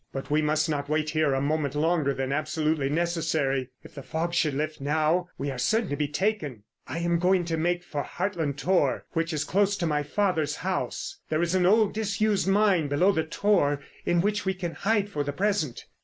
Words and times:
"But 0.11 0.31
we 0.31 0.41
must 0.41 0.67
not 0.67 0.89
wait 0.89 1.11
here 1.11 1.35
a 1.35 1.39
moment 1.41 1.75
longer 1.75 2.11
than 2.11 2.31
absolutely 2.33 2.89
necessary. 2.89 3.69
If 3.83 3.93
the 3.93 4.01
fog 4.01 4.33
should 4.33 4.55
lift 4.55 4.81
now, 4.81 5.29
we 5.37 5.51
are 5.51 5.59
certain 5.59 5.89
to 5.89 5.95
be 5.95 6.07
taken. 6.07 6.63
I 6.87 6.97
am 6.97 7.19
going 7.19 7.45
to 7.45 7.55
make 7.55 7.83
for 7.83 8.01
Hartland 8.01 8.57
Tor, 8.57 9.05
which 9.11 9.31
is 9.31 9.43
close 9.43 9.77
to 9.77 9.85
my 9.85 10.01
father's 10.01 10.55
house; 10.65 11.19
there 11.29 11.43
is 11.43 11.53
an 11.53 11.67
old, 11.67 11.93
disused 11.93 12.47
mine 12.47 12.87
below 12.87 13.11
the 13.11 13.21
tor 13.23 13.79
in 14.03 14.21
which 14.21 14.43
we 14.43 14.55
can 14.55 14.73
hide 14.73 15.07
for 15.07 15.23
the 15.23 15.33
present." 15.33 15.85